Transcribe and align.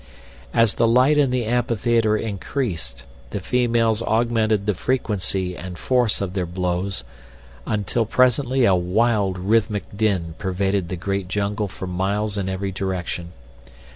As 0.51 0.73
the 0.73 0.87
light 0.87 1.19
in 1.19 1.29
the 1.29 1.45
amphitheater 1.45 2.17
increased 2.17 3.05
the 3.29 3.39
females 3.39 4.01
augmented 4.01 4.65
the 4.65 4.73
frequency 4.73 5.55
and 5.55 5.77
force 5.77 6.21
of 6.21 6.33
their 6.33 6.47
blows 6.47 7.03
until 7.67 8.07
presently 8.07 8.65
a 8.65 8.73
wild, 8.73 9.37
rhythmic 9.37 9.83
din 9.95 10.33
pervaded 10.39 10.89
the 10.89 10.95
great 10.95 11.27
jungle 11.27 11.67
for 11.67 11.85
miles 11.85 12.35
in 12.35 12.49
every 12.49 12.71
direction. 12.71 13.31